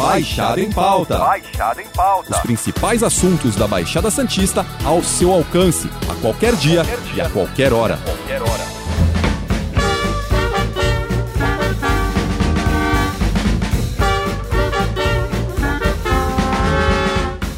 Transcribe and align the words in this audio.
Baixada 0.00 0.58
em 0.58 0.72
Pauta. 0.72 1.18
Baixada 1.18 1.82
em 1.82 1.88
Pauta. 1.88 2.30
Os 2.32 2.38
principais 2.38 3.02
assuntos 3.02 3.54
da 3.54 3.68
Baixada 3.68 4.10
Santista 4.10 4.64
ao 4.82 5.02
seu 5.02 5.30
alcance, 5.30 5.90
a 6.08 6.14
qualquer 6.14 6.56
dia, 6.56 6.82
qualquer 6.82 7.00
dia. 7.12 7.14
e 7.16 7.20
a 7.20 7.28
qualquer 7.28 7.72
hora. 7.74 7.98
Qualquer 7.98 8.40
hora. 8.40 8.64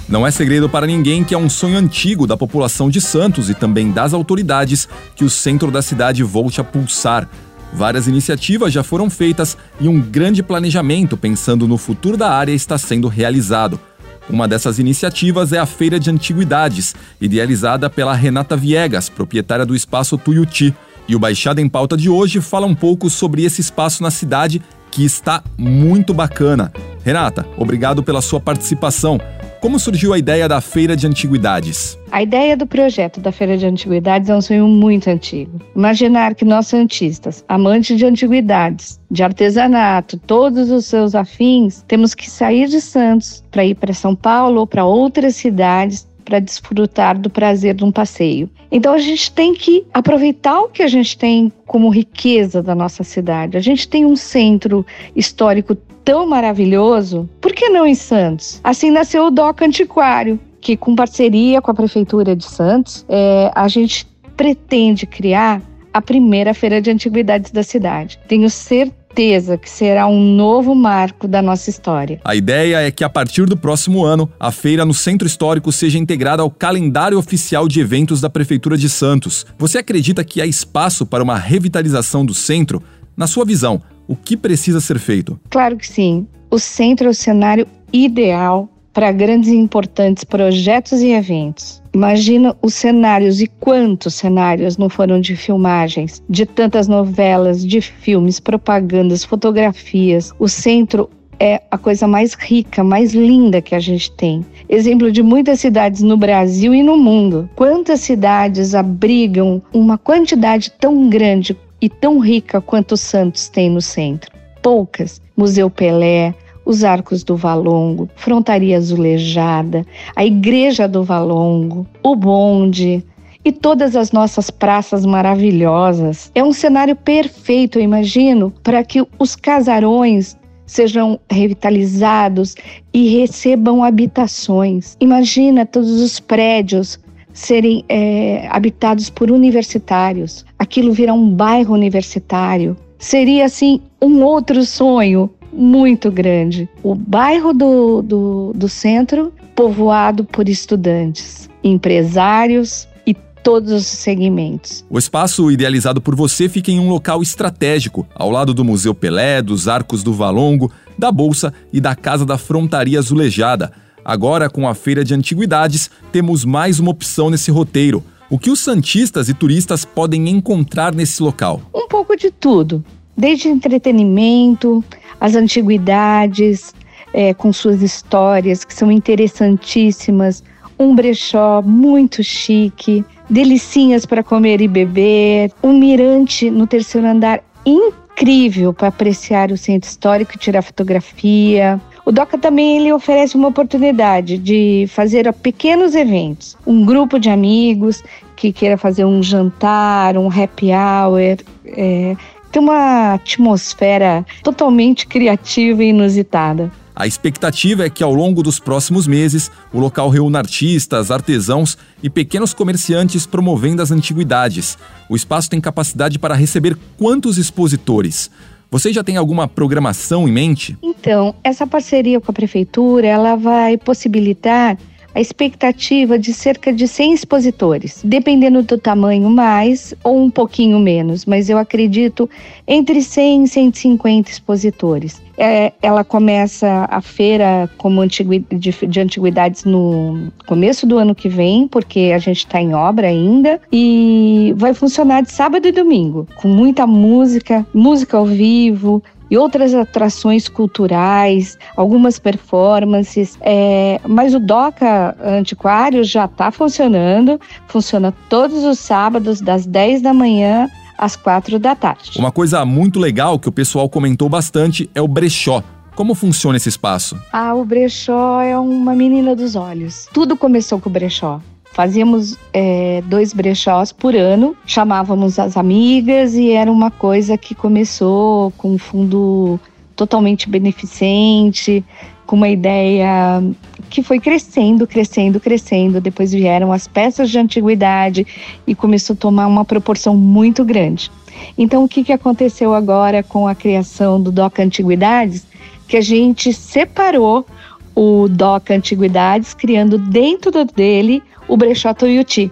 Não 0.09 0.27
é 0.27 0.31
segredo 0.33 0.69
para 0.69 0.85
ninguém 0.85 1.23
que 1.23 1.35
é 1.35 1.39
um 1.39 1.49
sonho 1.49 1.79
antigo 1.79 2.27
da 2.27 2.37
população 2.37 2.91
de 2.91 3.01
Santos 3.01 3.49
e 3.49 3.55
também 3.55 3.93
das 3.93 4.13
autoridades 4.13 4.89
que 5.15 5.25
o 5.25 5.31
centro 5.31 5.71
da 5.71 5.81
cidade 5.81 6.25
volte 6.25 6.61
a 6.61 6.65
pulsar. 6.65 7.29
Várias 7.73 8.07
iniciativas 8.07 8.73
já 8.73 8.83
foram 8.83 9.09
feitas 9.09 9.57
e 9.81 9.89
um 9.89 10.01
grande 10.01 10.43
planejamento 10.43 11.17
pensando 11.17 11.67
no 11.67 11.79
futuro 11.79 12.17
da 12.17 12.31
área 12.31 12.53
está 12.53 12.77
sendo 12.77 13.09
realizado. 13.09 13.81
Uma 14.29 14.47
dessas 14.47 14.79
iniciativas 14.79 15.53
é 15.53 15.59
a 15.59 15.67
Feira 15.67 15.99
de 15.99 16.11
Antiguidades, 16.11 16.95
idealizada 17.21 17.91
pela 17.91 18.15
Renata 18.15 18.57
Viegas, 18.57 19.09
proprietária 19.09 19.67
do 19.67 19.75
espaço 19.75 20.17
Tuiuti. 20.17 20.75
E 21.09 21.17
o 21.17 21.19
Baixada 21.19 21.61
em 21.61 21.69
Pauta 21.69 21.97
de 21.97 22.09
hoje 22.09 22.41
fala 22.41 22.67
um 22.67 22.75
pouco 22.75 23.11
sobre 23.11 23.45
esse 23.45 23.61
espaço 23.61 24.03
na 24.03 24.11
cidade 24.11 24.63
que 24.91 25.05
está 25.05 25.43
muito 25.59 26.15
bacana. 26.15 26.73
Renata, 27.05 27.45
obrigado 27.57 28.03
pela 28.03 28.23
sua 28.23 28.39
participação. 28.39 29.19
Como 29.63 29.79
surgiu 29.79 30.13
a 30.13 30.19
ideia 30.19 30.49
da 30.49 30.61
Feira 30.61 30.97
de 30.97 31.07
Antiguidades? 31.07 31.97
A 32.11 32.21
ideia 32.21 32.57
do 32.57 32.67
projeto 32.67 33.21
da 33.21 33.31
Feira 33.31 33.57
de 33.57 33.65
Antiguidades 33.65 34.29
é 34.29 34.35
um 34.35 34.41
sonho 34.41 34.67
muito 34.67 35.09
antigo. 35.09 35.61
Imaginar 35.77 36.35
que 36.35 36.45
nós 36.45 36.67
santistas, 36.67 37.45
amantes 37.49 37.97
de 37.97 38.05
antiguidades, 38.05 39.01
de 39.09 39.23
artesanato, 39.23 40.19
todos 40.19 40.69
os 40.69 40.87
seus 40.87 41.15
afins, 41.15 41.85
temos 41.87 42.13
que 42.13 42.29
sair 42.29 42.67
de 42.67 42.81
Santos 42.81 43.45
para 43.53 43.65
ir 43.65 43.77
para 43.77 43.95
São 43.95 44.17
Paulo 44.17 44.59
ou 44.59 44.67
para 44.67 44.85
outras 44.85 45.37
cidades 45.37 46.09
para 46.23 46.39
desfrutar 46.39 47.19
do 47.19 47.29
prazer 47.29 47.75
de 47.75 47.85
um 47.85 47.93
passeio. 47.93 48.49
Então 48.71 48.95
a 48.95 48.99
gente 48.99 49.31
tem 49.31 49.55
que 49.55 49.85
aproveitar 49.93 50.61
o 50.61 50.69
que 50.69 50.83
a 50.83 50.89
gente 50.89 51.17
tem 51.17 51.53
como 51.67 51.89
riqueza 51.89 52.63
da 52.63 52.75
nossa 52.75 53.05
cidade. 53.05 53.57
A 53.57 53.61
gente 53.61 53.89
tem 53.89 54.05
um 54.05 54.17
centro 54.17 54.85
histórico 55.15 55.75
tão 56.05 56.27
maravilhoso, 56.27 57.29
por 57.41 57.53
que 57.53 57.69
não 57.69 57.87
em 57.87 57.95
Santos? 57.95 58.61
Assim 58.65 58.91
nasceu 58.91 59.27
o 59.27 59.31
DOC 59.31 59.63
Antiquário, 59.63 60.41
que 60.61 60.77
com 60.77 60.97
parceria 60.97 61.61
com 61.61 61.71
a 61.71 61.75
Prefeitura 61.75 62.35
de 62.35 62.45
Santos, 62.45 63.05
é, 63.09 63.51
a 63.55 63.69
gente 63.69 64.07
pretende 64.37 65.07
criar 65.07 65.61
a 65.93 66.01
primeira 66.01 66.55
feira 66.55 66.81
de 66.81 66.91
antiguidades 66.91 67.51
da 67.51 67.63
cidade. 67.63 68.19
Tenho 68.27 68.49
certeza 68.49 69.02
que 69.15 69.71
será 69.71 70.07
um 70.07 70.21
novo 70.35 70.75
marco 70.75 71.29
da 71.29 71.43
nossa 71.43 71.71
história. 71.71 72.21
A 72.25 72.35
ideia 72.35 72.81
é 72.81 72.91
que 72.91 73.05
a 73.05 73.09
partir 73.09 73.47
do 73.47 73.57
próximo 73.57 74.05
ano, 74.05 74.31
a 74.39 74.51
feira 74.51 74.85
no 74.85 74.95
Centro 74.95 75.27
Histórico 75.27 75.71
seja 75.71 75.99
integrada 75.99 76.43
ao 76.43 76.51
calendário 76.51 77.19
oficial 77.19 77.69
de 77.69 77.81
eventos 77.81 78.21
da 78.21 78.31
Prefeitura 78.31 78.77
de 78.77 78.89
Santos. 78.89 79.45
Você 79.59 79.79
acredita 79.79 80.25
que 80.25 80.41
há 80.41 80.47
espaço 80.47 81.05
para 81.05 81.23
uma 81.23 81.39
revitalização 81.39 82.25
do 82.25 82.35
centro? 82.35 82.83
Na 83.17 83.27
sua 83.27 83.45
visão, 83.45 83.83
o 84.09 84.17
que 84.17 84.37
precisa 84.37 84.81
ser 84.81 84.99
feito? 84.99 85.39
Claro 85.51 85.77
que 85.77 85.87
sim. 85.87 86.27
O 86.51 86.59
centro 86.59 87.07
é 87.07 87.11
o 87.11 87.15
cenário 87.15 87.67
ideal 87.93 88.72
para 88.93 89.13
grandes 89.13 89.51
e 89.51 89.57
importantes 89.57 90.25
projetos 90.25 91.01
e 91.01 91.13
eventos. 91.13 91.83
Imagina 91.95 92.57
os 92.63 92.75
cenários 92.75 93.41
e 93.41 93.47
quantos 93.47 94.15
cenários 94.15 94.77
não 94.77 94.89
foram 94.89 95.21
de 95.21 95.37
filmagens, 95.37 96.23
de 96.29 96.47
tantas 96.47 96.89
novelas, 96.89 97.67
de 97.67 97.81
filmes, 97.81 98.41
propagandas, 98.41 99.25
fotografias. 99.25 100.33
O 100.39 100.49
centro 100.49 101.11
é 101.39 101.61
a 101.71 101.77
coisa 101.77 102.07
mais 102.07 102.35
rica, 102.35 102.85
mais 102.85 103.13
linda 103.13 103.61
que 103.61 103.75
a 103.75 103.81
gente 103.81 104.13
tem. 104.13 104.47
Exemplo 104.69 105.11
de 105.11 105.23
muitas 105.23 105.61
cidades 105.61 106.01
no 106.01 106.17
Brasil 106.17 106.73
e 106.75 106.83
no 106.83 106.97
mundo. 106.97 107.51
Quantas 107.57 108.01
cidades 108.01 108.75
abrigam 108.75 109.61
uma 109.73 109.99
quantidade 109.99 110.71
tão 110.71 111.09
grande 111.09 111.57
e 111.81 111.89
tão 111.89 112.21
rica 112.21 112.61
quanto 112.61 112.97
Santos 112.97 113.49
tem 113.49 113.69
no 113.69 113.81
centro? 113.81 114.31
Poucas. 114.63 115.21
Museu 115.37 115.69
Pelé, 115.69 116.35
os 116.65 116.85
Arcos 116.85 117.23
do 117.23 117.37
Valongo, 117.37 118.09
Frontaria 118.17 118.77
Azulejada, 118.77 119.85
a 120.15 120.25
Igreja 120.25 120.87
do 120.87 121.03
Valongo, 121.03 121.87
o 122.03 122.15
Bonde 122.15 123.05
e 123.45 123.51
todas 123.51 123.97
as 123.97 124.13
nossas 124.13 124.51
praças 124.51 125.05
maravilhosas. 125.05 126.31
É 126.35 126.43
um 126.43 126.53
cenário 126.53 126.95
perfeito, 126.95 127.79
eu 127.79 127.83
imagino, 127.83 128.53
para 128.63 128.85
que 128.85 129.05
os 129.19 129.35
casarões 129.35 130.37
sejam 130.67 131.21
revitalizados 131.31 132.55
e 132.95 133.09
recebam 133.19 133.85
habitações. 133.85 134.97
Imagina 135.01 135.67
todos 135.67 136.01
os 136.01 136.19
prédios 136.19 136.99
serem 137.33 137.85
é, 137.89 138.47
habitados 138.51 139.11
por 139.11 139.31
universitários. 139.31 140.45
Aquilo 140.59 140.93
virá 140.93 141.13
um 141.13 141.29
bairro 141.31 141.75
universitário. 141.75 142.77
Seria 142.99 143.47
assim 143.47 143.81
um 144.01 144.23
outro 144.23 144.65
sonho 144.65 145.31
muito 145.53 146.11
grande. 146.11 146.69
O 146.83 146.95
bairro 146.95 147.53
do, 147.53 148.03
do, 148.03 148.53
do 148.55 148.69
centro, 148.69 149.33
povoado 149.55 150.25
por 150.25 150.49
estudantes, 150.49 151.49
empresários, 151.63 152.89
e 153.07 153.15
todos 153.43 153.73
os 153.73 153.87
segmentos. 153.87 154.85
O 154.89 154.99
espaço 154.99 155.51
idealizado 155.51 156.01
por 156.01 156.15
você 156.15 156.49
fica 156.49 156.71
em 156.71 156.81
um 156.81 156.89
local 156.89 157.23
estratégico, 157.23 158.07
ao 158.15 158.31
lado 158.31 158.55
do 158.55 158.65
Museu 158.65 158.95
Pelé, 158.95 159.43
dos 159.43 159.69
Arcos 159.69 160.03
do 160.03 160.13
Valongo, 160.13 160.73
da 160.99 161.11
Bolsa 161.11 161.53
e 161.73 161.81
da 161.81 161.95
Casa 161.95 162.25
da 162.25 162.39
Frontaria 162.39 162.99
Azulejada. 162.99 163.73
Agora, 164.05 164.51
com 164.51 164.69
a 164.69 164.75
Feira 164.75 165.05
de 165.05 165.15
Antiguidades, 165.15 165.91
temos 166.11 166.45
mais 166.45 166.81
uma 166.81 166.91
opção 166.91 167.31
nesse 167.31 167.51
roteiro. 167.51 168.03
O 168.29 168.39
que 168.39 168.51
os 168.51 168.61
santistas 168.61 169.29
e 169.29 169.35
turistas 169.35 169.85
podem 169.85 170.29
encontrar 170.29 170.95
nesse 170.95 171.23
local? 171.23 171.61
Um 171.75 171.87
pouco 171.87 172.17
de 172.17 172.31
tudo, 172.31 172.83
desde 173.17 173.49
entretenimento, 173.49 174.83
as 175.23 175.37
antiguidades, 175.37 176.75
é, 177.15 177.33
com 177.33 177.53
suas 177.53 177.81
histórias 177.81 178.65
que 178.65 178.75
são 178.75 178.91
interessantíssimas, 178.91 180.43
um 180.77 180.97
brechó 180.97 181.63
muito 181.63 182.25
chique, 182.25 183.05
delicinhas 183.31 184.05
para 184.05 184.25
comer 184.25 184.61
e 184.61 184.67
beber, 184.67 185.53
um 185.63 185.79
mirante 185.79 186.51
no 186.51 186.67
terceiro 186.67 187.07
andar 187.07 187.41
incrível 187.65 188.75
para 188.75 188.89
apreciar 188.89 189.53
o 189.53 189.57
centro 189.57 189.89
histórico 189.89 190.33
e 190.35 190.39
tirar 190.39 190.61
fotografia. 190.61 191.81
O 192.05 192.11
DOCA 192.11 192.37
também 192.37 192.79
ele 192.79 192.93
oferece 192.93 193.37
uma 193.37 193.47
oportunidade 193.47 194.37
de 194.37 194.87
fazer 194.89 195.33
pequenos 195.35 195.95
eventos. 195.95 196.57
Um 196.67 196.85
grupo 196.85 197.21
de 197.21 197.31
amigos 197.31 198.03
que 198.35 198.53
queira 198.53 198.77
fazer 198.77 199.05
um 199.05 199.23
jantar, 199.23 200.19
um 200.19 200.27
happy 200.27 200.71
hour, 200.73 201.39
é, 201.65 202.17
tem 202.53 202.63
uma 202.63 203.15
atmosfera 203.15 204.25
totalmente 204.43 205.07
criativa 205.07 205.83
e 205.83 205.89
inusitada. 205.89 206.71
A 206.95 207.07
expectativa 207.07 207.87
é 207.87 207.91
que 207.91 208.05
ao 208.05 208.13
longo 208.13 208.43
dos 208.43 208.59
próximos 208.59 209.07
meses 209.07 209.51
o 209.73 209.81
local 209.81 210.11
reúna 210.11 210.39
artistas, 210.39 211.11
artesãos 211.11 211.79
e 212.03 212.11
pequenos 212.11 212.53
comerciantes 212.53 213.27
promovendo 213.27 213.81
as 213.81 213.91
antiguidades. 213.91 214.77
O 215.09 215.17
espaço 215.17 215.49
tem 215.49 215.59
capacidade 215.59 216.19
para 216.19 216.35
receber 216.35 216.77
quantos 216.99 217.39
expositores? 217.39 218.31
Você 218.71 218.93
já 218.93 219.03
tem 219.03 219.17
alguma 219.17 219.49
programação 219.49 220.29
em 220.29 220.33
mente? 220.33 220.77
Então, 220.83 221.35
essa 221.43 221.67
parceria 221.67 222.21
com 222.21 222.31
a 222.31 222.35
prefeitura, 222.35 223.07
ela 223.07 223.37
vai 223.37 223.79
possibilitar 223.79 224.79
a 225.15 225.21
expectativa 225.21 226.19
de 226.19 226.33
cerca 226.33 226.73
de 226.73 226.89
100 226.89 227.15
expositores, 227.15 228.01
dependendo 228.05 228.63
do 228.63 228.79
tamanho 228.79 229.29
mais 229.29 229.95
ou 230.03 230.23
um 230.23 230.31
pouquinho 230.31 230.79
menos, 230.79 231.25
mas 231.25 231.51
eu 231.51 231.59
acredito 231.59 232.29
entre 232.67 233.03
100 233.03 233.45
e 233.45 233.49
150 233.49 234.31
expositores. 234.31 235.21
É, 235.37 235.73
ela 235.83 236.05
começa 236.05 236.87
a 236.91 237.01
feira 237.01 237.69
como 237.79 238.07
de, 238.07 238.75
de 238.89 239.01
antiguidades 239.01 239.65
no 239.65 240.31
começo 240.47 240.87
do 240.87 240.99
ano 240.99 241.15
que 241.15 241.29
vem, 241.29 241.67
porque 241.67 242.13
a 242.15 242.19
gente 242.19 242.39
está 242.39 242.61
em 242.61 242.75
obra 242.75 243.09
ainda, 243.09 243.61
e 243.73 244.55
vai 244.57 244.75
funcionar 244.75 245.23
de 245.23 245.33
sábado 245.33 245.67
e 245.67 245.73
domingo, 245.73 246.27
com 246.37 246.49
muita 246.49 246.87
música, 246.87 247.67
música 247.75 248.17
ao 248.17 248.27
vivo, 248.27 249.03
e 249.33 249.39
outras 249.39 249.75
atrações 249.75 250.47
culturais, 250.47 251.57
algumas 251.75 252.19
performances. 252.19 253.39
É, 253.41 253.99
mas 254.07 254.35
o 254.35 254.39
DOCA 254.39 255.17
Antiquário 255.25 256.05
já 256.05 256.27
está 256.27 256.51
funcionando, 256.51 257.41
funciona 257.67 258.13
todos 258.29 258.63
os 258.63 258.79
sábados, 258.79 259.41
das 259.41 259.65
10 259.65 260.03
da 260.03 260.13
manhã 260.13 260.69
às 260.99 261.17
quatro 261.17 261.59
da 261.59 261.75
tarde. 261.75 262.19
Uma 262.19 262.31
coisa 262.31 262.63
muito 262.67 263.01
legal 263.01 263.39
que 263.39 263.49
o 263.49 263.53
pessoal 263.53 263.89
comentou 263.89 264.29
bastante 264.29 264.91
é 264.95 265.01
o 265.01 265.09
brechó. 265.09 265.63
Como 265.95 266.15
funciona 266.15 266.59
esse 266.59 266.69
espaço? 266.69 267.19
Ah, 267.33 267.55
o 267.55 267.65
brechó 267.65 268.39
é 268.43 268.59
uma 268.59 268.95
menina 268.95 269.35
dos 269.35 269.57
olhos. 269.57 270.09
Tudo 270.13 270.37
começou 270.37 270.79
com 270.79 270.91
o 270.91 270.93
brechó. 270.93 271.41
Fazíamos 271.73 272.39
é, 272.53 273.03
dois 273.07 273.33
brechós 273.33 273.93
por 273.93 274.15
ano, 274.15 274.55
chamávamos 274.67 275.39
as 275.39 275.57
amigas 275.57 276.35
e 276.35 276.51
era 276.51 276.71
uma 276.71 276.91
coisa 276.91 277.39
que 277.39 277.55
começou 277.55 278.51
com 278.53 278.75
um 278.75 278.79
fundo 278.79 279.59
totalmente 279.97 280.51
beneficente, 280.51 281.85
com 282.27 282.37
uma 282.37 282.49
ideia 282.49 283.43
que 283.89 284.03
foi 284.03 284.19
crescendo, 284.19 284.87
crescendo, 284.87 285.41
crescendo. 285.41 286.01
Depois 286.01 286.33
vieram 286.33 286.73
as 286.73 286.87
peças 286.87 287.31
de 287.31 287.39
antiguidade 287.39 288.27
e 288.67 288.75
começou 288.75 289.15
a 289.15 289.17
tomar 289.17 289.47
uma 289.47 289.65
proporção 289.65 290.17
muito 290.17 290.65
grande. 290.65 291.11
Então, 291.57 291.85
o 291.85 291.89
que, 291.89 292.05
que 292.05 292.13
aconteceu 292.13 292.75
agora 292.75 293.23
com 293.23 293.47
a 293.49 293.55
criação 293.55 294.21
do 294.21 294.31
DOC 294.31 294.61
Antiguidades? 294.61 295.47
Que 295.89 295.97
a 295.97 296.01
gente 296.01 296.53
separou 296.53 297.47
o 297.95 298.29
DOC 298.29 298.73
Antiguidades, 298.73 299.55
criando 299.55 299.99
dentro 299.99 300.65
dele 300.65 301.23
o 301.53 301.57
Brechó 301.57 301.93
Tuiuti. 301.93 302.51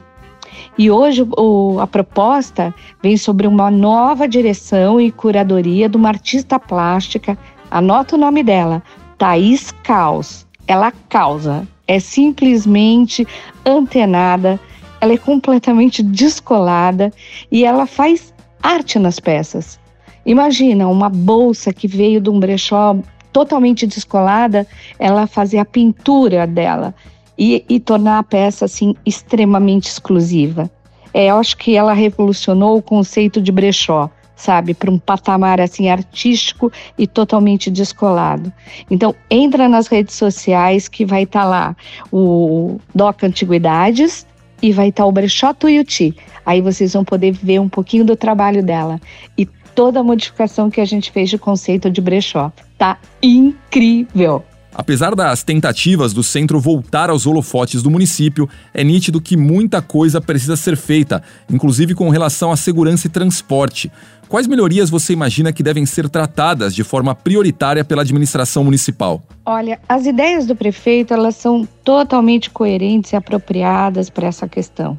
E 0.76 0.90
hoje 0.90 1.26
o, 1.38 1.80
a 1.80 1.86
proposta 1.86 2.74
vem 3.02 3.16
sobre 3.16 3.46
uma 3.46 3.70
nova 3.70 4.28
direção 4.28 5.00
e 5.00 5.10
curadoria 5.10 5.88
de 5.88 5.96
uma 5.96 6.10
artista 6.10 6.58
plástica, 6.58 7.38
anota 7.70 8.14
o 8.14 8.18
nome 8.18 8.42
dela, 8.42 8.82
Thaís 9.16 9.72
Caos. 9.82 10.46
Ela 10.66 10.92
causa, 11.08 11.66
é 11.88 11.98
simplesmente 11.98 13.26
antenada, 13.64 14.60
ela 15.00 15.14
é 15.14 15.18
completamente 15.18 16.02
descolada 16.02 17.10
e 17.50 17.64
ela 17.64 17.86
faz 17.86 18.34
arte 18.62 18.98
nas 18.98 19.18
peças. 19.18 19.80
Imagina 20.26 20.86
uma 20.86 21.08
bolsa 21.08 21.72
que 21.72 21.88
veio 21.88 22.20
de 22.20 22.28
um 22.28 22.38
brechó 22.38 22.98
totalmente 23.32 23.86
descolada, 23.86 24.66
ela 24.98 25.26
fazer 25.26 25.56
a 25.56 25.64
pintura 25.64 26.46
dela 26.46 26.94
e, 27.40 27.64
e 27.70 27.80
tornar 27.80 28.18
a 28.18 28.22
peça 28.22 28.66
assim 28.66 28.94
extremamente 29.06 29.88
exclusiva. 29.88 30.70
É, 31.14 31.30
eu 31.30 31.36
acho 31.36 31.56
que 31.56 31.74
ela 31.74 31.94
revolucionou 31.94 32.76
o 32.76 32.82
conceito 32.82 33.40
de 33.40 33.50
brechó, 33.50 34.10
sabe, 34.36 34.74
para 34.74 34.90
um 34.90 34.98
patamar 34.98 35.58
assim 35.58 35.88
artístico 35.88 36.70
e 36.98 37.06
totalmente 37.06 37.70
descolado. 37.70 38.52
Então, 38.90 39.14
entra 39.30 39.70
nas 39.70 39.86
redes 39.86 40.14
sociais 40.14 40.86
que 40.86 41.06
vai 41.06 41.22
estar 41.22 41.42
tá 41.42 41.48
lá 41.48 41.76
o 42.12 42.78
Doc 42.94 43.22
Antiguidades 43.24 44.26
e 44.62 44.70
vai 44.70 44.90
estar 44.90 45.04
tá 45.04 45.08
o 45.08 45.12
Brechó 45.12 45.54
Tuiuti. 45.54 46.14
Aí 46.44 46.60
vocês 46.60 46.92
vão 46.92 47.04
poder 47.04 47.32
ver 47.32 47.58
um 47.58 47.68
pouquinho 47.70 48.04
do 48.04 48.14
trabalho 48.14 48.62
dela 48.62 49.00
e 49.36 49.46
toda 49.74 50.00
a 50.00 50.04
modificação 50.04 50.70
que 50.70 50.80
a 50.80 50.84
gente 50.84 51.10
fez 51.10 51.30
de 51.30 51.38
conceito 51.38 51.90
de 51.90 52.02
brechó. 52.02 52.52
Tá 52.76 52.98
incrível! 53.22 54.44
Apesar 54.72 55.14
das 55.16 55.42
tentativas 55.42 56.12
do 56.12 56.22
centro 56.22 56.60
voltar 56.60 57.10
aos 57.10 57.26
holofotes 57.26 57.82
do 57.82 57.90
município, 57.90 58.48
é 58.72 58.84
nítido 58.84 59.20
que 59.20 59.36
muita 59.36 59.82
coisa 59.82 60.20
precisa 60.20 60.56
ser 60.56 60.76
feita, 60.76 61.22
inclusive 61.50 61.94
com 61.94 62.08
relação 62.08 62.52
à 62.52 62.56
segurança 62.56 63.06
e 63.06 63.10
transporte. 63.10 63.90
Quais 64.28 64.46
melhorias 64.46 64.88
você 64.88 65.12
imagina 65.12 65.52
que 65.52 65.60
devem 65.60 65.84
ser 65.84 66.08
tratadas 66.08 66.72
de 66.72 66.84
forma 66.84 67.16
prioritária 67.16 67.84
pela 67.84 68.02
administração 68.02 68.62
municipal? 68.62 69.20
Olha, 69.44 69.80
as 69.88 70.06
ideias 70.06 70.46
do 70.46 70.54
prefeito 70.54 71.12
elas 71.12 71.34
são 71.34 71.66
totalmente 71.82 72.48
coerentes 72.48 73.12
e 73.12 73.16
apropriadas 73.16 74.08
para 74.08 74.28
essa 74.28 74.48
questão. 74.48 74.96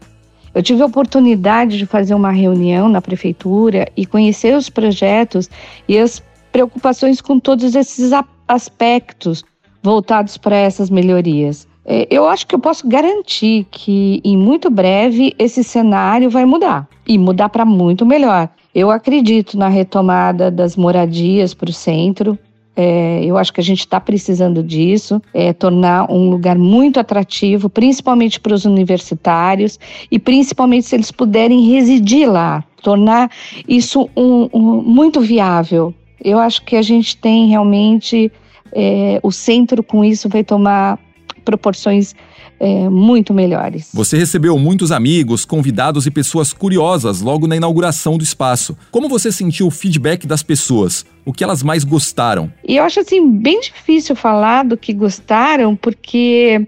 Eu 0.54 0.62
tive 0.62 0.82
a 0.82 0.86
oportunidade 0.86 1.78
de 1.78 1.86
fazer 1.86 2.14
uma 2.14 2.32
reunião 2.32 2.90
na 2.90 3.02
prefeitura 3.02 3.88
e 3.96 4.06
conhecer 4.06 4.54
os 4.54 4.70
projetos 4.70 5.50
e 5.88 5.98
as 5.98 6.22
preocupações 6.52 7.22
com 7.22 7.40
todos 7.40 7.74
esses 7.74 8.12
aspectos 8.46 9.46
voltados 9.82 10.38
para 10.38 10.56
essas 10.56 10.90
melhorias. 10.90 11.68
É, 11.86 12.08
eu 12.12 12.28
acho 12.28 12.46
que 12.46 12.54
eu 12.54 12.60
posso 12.60 12.88
garantir 12.88 13.66
que 13.72 14.22
em 14.24 14.38
muito 14.38 14.70
breve 14.70 15.34
esse 15.40 15.64
cenário 15.64 16.30
vai 16.30 16.46
mudar 16.46 16.88
e 17.08 17.18
mudar 17.18 17.50
para 17.50 17.66
muito 17.66 18.06
melhor. 18.06 18.50
Eu 18.74 18.90
acredito 18.92 19.58
na 19.58 19.68
retomada 19.68 20.50
das 20.50 20.78
moradias 20.78 21.54
para 21.54 21.70
o 21.70 21.74
centro. 21.74 22.38
É, 22.76 23.22
eu 23.26 23.38
acho 23.38 23.52
que 23.52 23.60
a 23.60 23.64
gente 23.64 23.80
está 23.80 24.00
precisando 24.00 24.64
disso, 24.64 25.22
é, 25.34 25.52
tornar 25.52 26.10
um 26.10 26.30
lugar 26.30 26.58
muito 26.58 27.00
atrativo, 27.00 27.70
principalmente 27.70 28.40
para 28.40 28.54
os 28.54 28.64
universitários 28.64 29.78
e 30.10 30.18
principalmente 30.18 30.86
se 30.86 30.96
eles 30.96 31.12
puderem 31.12 31.70
residir 31.70 32.32
lá, 32.32 32.64
tornar 32.82 33.30
isso 33.68 34.10
um, 34.16 34.48
um, 34.54 34.82
muito 34.82 35.20
viável. 35.20 35.94
Eu 36.24 36.40
acho 36.40 36.64
que 36.64 36.78
a 36.78 36.82
gente 36.82 37.18
tem 37.18 37.48
realmente 37.48 38.32
é, 38.74 39.20
o 39.24 39.32
centro 39.32 39.84
com 39.84 40.04
isso 40.04 40.30
vai 40.30 40.44
tomar 40.44 41.00
proporções 41.44 42.14
é, 42.60 42.88
muito 42.90 43.34
melhores. 43.34 43.90
Você 43.92 44.18
recebeu 44.18 44.58
muitos 44.60 44.92
amigos, 44.92 45.46
convidados 45.46 46.06
e 46.06 46.12
pessoas 46.12 46.54
curiosas 46.54 47.20
logo 47.20 47.48
na 47.48 47.56
inauguração 47.56 48.18
do 48.18 48.24
espaço. 48.24 48.78
Como 48.92 49.10
você 49.10 49.32
sentiu 49.32 49.66
o 49.66 49.72
feedback 49.72 50.28
das 50.28 50.44
pessoas? 50.44 51.04
O 51.26 51.34
que 51.34 51.44
elas 51.44 51.64
mais 51.64 51.84
gostaram? 51.84 52.54
E 52.68 52.78
eu 52.78 52.84
acho 52.84 53.00
assim 53.00 53.32
bem 53.32 53.60
difícil 53.60 54.16
falar 54.16 54.64
do 54.64 54.78
que 54.78 54.94
gostaram, 54.94 55.76
porque 55.76 56.68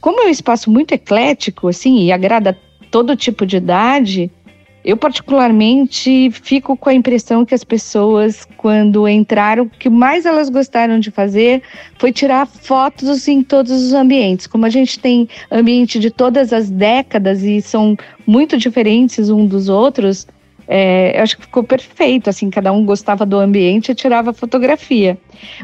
como 0.00 0.20
é 0.22 0.26
um 0.26 0.30
espaço 0.30 0.70
muito 0.70 0.92
eclético, 0.92 1.66
assim, 1.66 2.04
e 2.04 2.12
agrada 2.12 2.56
todo 2.90 3.16
tipo 3.16 3.44
de 3.44 3.56
idade, 3.56 4.30
eu, 4.86 4.96
particularmente, 4.96 6.30
fico 6.30 6.76
com 6.76 6.88
a 6.88 6.94
impressão 6.94 7.44
que 7.44 7.52
as 7.52 7.64
pessoas, 7.64 8.46
quando 8.56 9.08
entraram, 9.08 9.64
o 9.64 9.68
que 9.68 9.90
mais 9.90 10.24
elas 10.24 10.48
gostaram 10.48 11.00
de 11.00 11.10
fazer 11.10 11.60
foi 11.98 12.12
tirar 12.12 12.46
fotos 12.46 13.26
em 13.26 13.42
todos 13.42 13.72
os 13.72 13.92
ambientes. 13.92 14.46
Como 14.46 14.64
a 14.64 14.70
gente 14.70 15.00
tem 15.00 15.28
ambiente 15.50 15.98
de 15.98 16.08
todas 16.08 16.52
as 16.52 16.70
décadas 16.70 17.42
e 17.42 17.60
são 17.60 17.96
muito 18.24 18.56
diferentes 18.56 19.28
um 19.28 19.44
dos 19.44 19.68
outros, 19.68 20.24
é, 20.68 21.16
eu 21.16 21.22
acho 21.22 21.36
que 21.36 21.42
ficou 21.42 21.62
perfeito, 21.62 22.28
assim, 22.28 22.50
cada 22.50 22.72
um 22.72 22.84
gostava 22.84 23.24
do 23.24 23.38
ambiente 23.38 23.92
e 23.92 23.94
tirava 23.94 24.32
fotografia. 24.32 25.16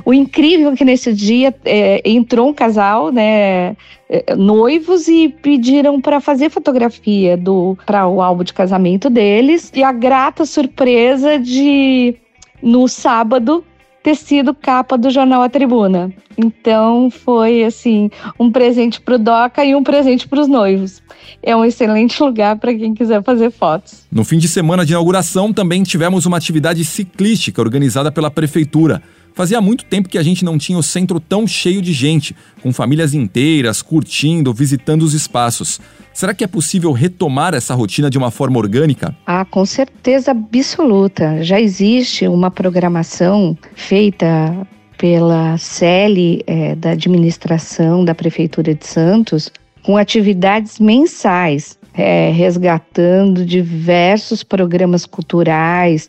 O 0.04 0.14
incrível 0.14 0.72
é 0.72 0.76
que 0.76 0.84
nesse 0.84 1.12
dia 1.12 1.54
é, 1.64 2.00
entrou 2.08 2.49
um 2.49 2.54
casal, 2.54 3.10
né, 3.10 3.76
é, 4.08 4.34
noivos 4.37 5.08
e 5.08 5.28
pediram 5.28 6.00
para 6.00 6.20
fazer 6.20 6.50
fotografia 6.50 7.37
do 7.37 7.76
para 7.84 8.06
o 8.06 8.20
álbum 8.20 8.44
de 8.44 8.52
casamento 8.52 9.08
deles 9.10 9.72
e 9.75 9.82
a 9.82 9.90
grata 9.90 10.44
surpresa 10.44 11.38
de 11.38 12.14
no 12.62 12.87
sábado 12.87 13.64
ter 14.02 14.16
sido 14.16 14.54
capa 14.54 14.99
do 14.99 15.10
jornal 15.10 15.43
A 15.43 15.49
Tribuna. 15.49 16.12
Então 16.37 17.10
foi 17.10 17.62
assim 17.62 18.10
um 18.38 18.50
presente 18.50 19.00
para 19.00 19.14
o 19.14 19.19
Doca 19.19 19.64
e 19.64 19.75
um 19.75 19.82
presente 19.82 20.26
para 20.26 20.40
os 20.40 20.49
noivos. 20.49 21.02
É 21.43 21.54
um 21.54 21.64
excelente 21.64 22.22
lugar 22.22 22.58
para 22.58 22.75
quem 22.75 22.94
quiser 22.94 23.22
fazer 23.22 23.50
fotos. 23.50 24.04
No 24.10 24.25
fim 24.25 24.38
de 24.38 24.49
semana 24.49 24.84
de 24.84 24.93
inauguração 24.93 25.52
também 25.52 25.82
tivemos 25.82 26.26
uma 26.26 26.37
atividade 26.37 26.84
ciclística 26.84 27.60
organizada 27.60 28.10
pela 28.10 28.31
prefeitura. 28.31 29.02
Fazia 29.34 29.61
muito 29.61 29.84
tempo 29.84 30.08
que 30.08 30.19
a 30.19 30.23
gente 30.23 30.44
não 30.44 30.58
tinha 30.58 30.79
o 30.79 30.82
centro 30.82 31.19
tão 31.19 31.46
cheio 31.46 31.81
de 31.81 31.93
gente, 31.93 32.37
com 32.62 32.72
famílias 32.72 33.15
inteiras 33.15 33.81
curtindo, 33.81 34.53
visitando 34.53 35.03
os 35.03 35.15
espaços. 35.15 35.81
Será 36.12 36.34
que 36.34 36.44
é 36.44 36.46
possível 36.46 36.93
retomar 36.93 37.55
essa 37.55 37.74
rotina 37.74 38.10
de 38.10 38.19
uma 38.19 38.31
forma 38.31 38.58
orgânica? 38.58 39.17
Ah, 39.27 39.44
com 39.44 39.65
certeza 39.65 40.32
absoluta. 40.32 41.43
Já 41.43 41.58
existe 41.58 42.29
uma 42.29 42.51
programação 42.51 43.56
feita 43.74 44.67
pela 44.98 45.56
CELI 45.56 46.44
é, 46.46 46.74
da 46.77 46.91
administração 46.91 48.05
da 48.05 48.15
Prefeitura 48.15 48.74
de 48.74 48.86
Santos 48.86 49.51
com 49.82 49.96
atividades 49.96 50.79
mensais, 50.79 51.77
é, 51.94 52.31
resgatando 52.31 53.44
diversos 53.44 54.43
programas 54.43 55.05
culturais, 55.05 56.08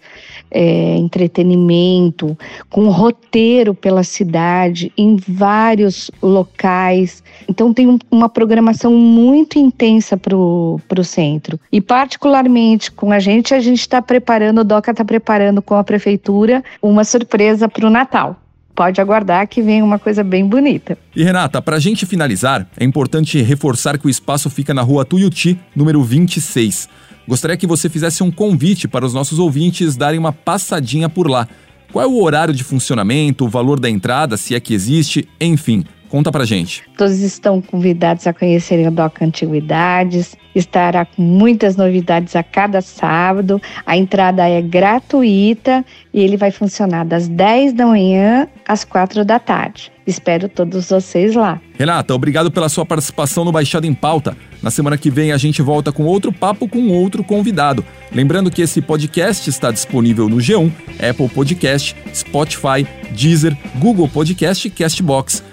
é, 0.49 0.95
entretenimento, 0.95 2.37
com 2.69 2.89
roteiro 2.89 3.73
pela 3.73 4.03
cidade, 4.03 4.91
em 4.97 5.15
vários 5.15 6.09
locais. 6.21 7.23
Então, 7.47 7.73
tem 7.73 7.87
um, 7.87 7.97
uma 8.09 8.29
programação 8.29 8.93
muito 8.93 9.59
intensa 9.59 10.15
para 10.15 10.35
o 10.35 11.03
centro. 11.03 11.59
E, 11.71 11.81
particularmente 11.81 12.91
com 12.91 13.11
a 13.11 13.19
gente, 13.19 13.53
a 13.53 13.59
gente 13.59 13.79
está 13.79 14.01
preparando, 14.01 14.61
o 14.61 14.63
DOCA 14.63 14.91
está 14.91 15.03
preparando 15.03 15.61
com 15.61 15.75
a 15.75 15.83
prefeitura 15.83 16.63
uma 16.81 17.03
surpresa 17.03 17.67
para 17.67 17.87
o 17.87 17.89
Natal 17.89 18.42
pode 18.75 18.99
aguardar 18.99 19.47
que 19.47 19.61
vem 19.61 19.81
uma 19.81 19.99
coisa 19.99 20.23
bem 20.23 20.47
bonita. 20.47 20.97
E 21.15 21.23
Renata, 21.23 21.61
para 21.61 21.77
a 21.77 21.79
gente 21.79 22.05
finalizar, 22.05 22.67
é 22.77 22.83
importante 22.83 23.41
reforçar 23.41 23.97
que 23.97 24.07
o 24.07 24.09
espaço 24.09 24.49
fica 24.49 24.73
na 24.73 24.81
rua 24.81 25.05
Tuiuti, 25.05 25.59
número 25.75 26.03
26. 26.03 26.89
Gostaria 27.27 27.55
que 27.55 27.67
você 27.67 27.87
fizesse 27.89 28.21
um 28.21 28.31
convite 28.31 28.87
para 28.87 29.05
os 29.05 29.13
nossos 29.13 29.39
ouvintes 29.39 29.95
darem 29.95 30.19
uma 30.19 30.33
passadinha 30.33 31.07
por 31.07 31.29
lá. 31.29 31.47
Qual 31.91 32.03
é 32.03 32.07
o 32.07 32.21
horário 32.21 32.53
de 32.53 32.63
funcionamento, 32.63 33.45
o 33.45 33.49
valor 33.49 33.79
da 33.79 33.89
entrada, 33.89 34.35
se 34.35 34.55
é 34.55 34.59
que 34.59 34.73
existe, 34.73 35.27
enfim. 35.39 35.85
Conta 36.13 36.31
pra 36.31 36.45
gente. 36.45 36.83
Todos 36.95 37.21
estão 37.21 37.59
convidados 37.59 38.27
a 38.27 38.33
conhecerem 38.33 38.87
o 38.87 38.91
DOC 38.91 39.23
Antiguidades. 39.23 40.35
Estará 40.53 41.05
com 41.05 41.23
muitas 41.23 41.75
novidades 41.75 42.35
a 42.35 42.43
cada 42.43 42.81
sábado. 42.81 43.59
A 43.83 43.97
entrada 43.97 44.47
é 44.47 44.61
gratuita 44.61 45.83
e 46.13 46.21
ele 46.21 46.37
vai 46.37 46.51
funcionar 46.51 47.03
das 47.03 47.27
10 47.27 47.73
da 47.73 47.87
manhã 47.87 48.47
às 48.67 48.83
4 48.83 49.25
da 49.25 49.39
tarde. 49.39 49.91
Espero 50.05 50.47
todos 50.47 50.87
vocês 50.87 51.33
lá. 51.33 51.59
Renata, 51.79 52.13
obrigado 52.13 52.51
pela 52.51 52.69
sua 52.69 52.85
participação 52.85 53.43
no 53.43 53.51
Baixada 53.51 53.87
em 53.87 53.93
Pauta. 53.95 54.37
Na 54.61 54.69
semana 54.69 54.99
que 54.99 55.09
vem 55.09 55.31
a 55.31 55.37
gente 55.37 55.63
volta 55.63 55.91
com 55.91 56.03
outro 56.03 56.31
papo 56.31 56.67
com 56.67 56.89
outro 56.89 57.23
convidado. 57.23 57.83
Lembrando 58.11 58.51
que 58.51 58.61
esse 58.61 58.83
podcast 58.83 59.49
está 59.49 59.71
disponível 59.71 60.29
no 60.29 60.37
G1, 60.37 60.71
Apple 61.09 61.29
Podcast, 61.29 61.95
Spotify, 62.13 62.85
Deezer, 63.09 63.57
Google 63.79 64.07
Podcast 64.07 64.67
e 64.67 64.69
Castbox. 64.69 65.52